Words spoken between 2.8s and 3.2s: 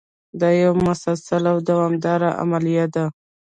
ده.